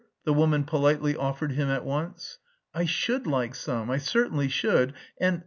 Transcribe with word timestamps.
the 0.23 0.33
woman 0.33 0.63
politely 0.63 1.15
offered 1.15 1.51
him 1.51 1.69
at 1.69 1.85
once. 1.85 2.39
"I 2.73 2.85
should 2.85 3.27
like 3.27 3.53
some, 3.53 3.91
I 3.91 3.97
certainly 3.97 4.47
should, 4.49 4.95
and... 5.19 5.39